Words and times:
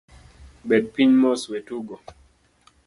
Bed 0.69 0.83
piny 0.95 1.13
mos, 1.21 1.41
wetugo. 1.51 1.95